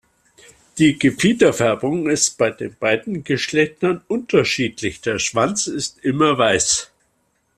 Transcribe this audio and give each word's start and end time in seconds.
Die 0.79 0.97
Gefiederfärbung 0.97 2.09
ist 2.09 2.39
bei 2.39 2.49
den 2.49 2.75
beiden 2.79 3.23
Geschlechtern 3.23 4.01
unterschiedlich, 4.07 5.01
der 5.01 5.19
Schwanz 5.19 5.67
ist 5.67 5.99
immer 6.03 6.39
weiß. 6.39 6.89